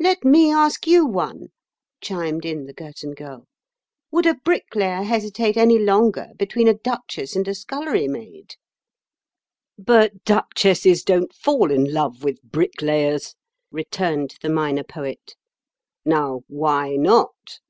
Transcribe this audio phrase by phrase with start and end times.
[0.00, 1.52] "Let me ask you one,"
[2.00, 3.46] chimed in the Girton Girl.
[4.10, 8.56] "Would a bricklayer hesitate any longer between a duchess and a scullery maid?"
[9.78, 13.36] "But duchesses don't fall in love with bricklayers,"
[13.70, 15.36] returned the Minor Poet.
[16.04, 17.60] "Now, why not?